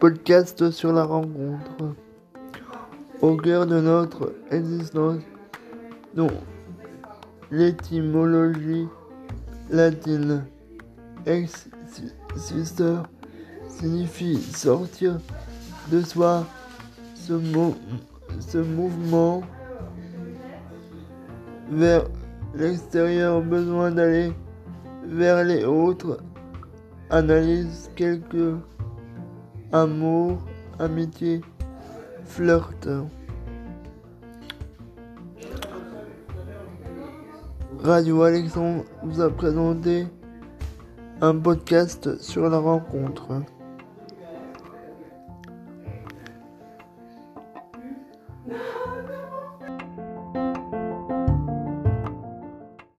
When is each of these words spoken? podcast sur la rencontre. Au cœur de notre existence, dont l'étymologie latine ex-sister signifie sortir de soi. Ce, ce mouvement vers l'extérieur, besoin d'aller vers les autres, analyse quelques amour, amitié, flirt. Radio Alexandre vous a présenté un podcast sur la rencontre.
podcast 0.00 0.70
sur 0.70 0.94
la 0.94 1.04
rencontre. 1.04 1.94
Au 3.20 3.36
cœur 3.36 3.66
de 3.66 3.80
notre 3.80 4.32
existence, 4.50 5.20
dont 6.14 6.30
l'étymologie 7.50 8.88
latine 9.68 10.46
ex-sister 11.26 12.96
signifie 13.68 14.38
sortir 14.40 15.18
de 15.92 16.00
soi. 16.00 16.46
Ce, 17.14 17.34
ce 18.40 18.58
mouvement 18.58 19.42
vers 21.70 22.04
l'extérieur, 22.54 23.42
besoin 23.42 23.90
d'aller 23.90 24.32
vers 25.04 25.44
les 25.44 25.62
autres, 25.64 26.22
analyse 27.10 27.90
quelques 27.94 28.56
amour, 29.72 30.38
amitié, 30.78 31.40
flirt. 32.24 32.88
Radio 37.82 38.22
Alexandre 38.22 38.84
vous 39.02 39.20
a 39.20 39.30
présenté 39.30 40.06
un 41.20 41.36
podcast 41.36 42.20
sur 42.20 42.48
la 42.50 42.58
rencontre. 42.58 43.42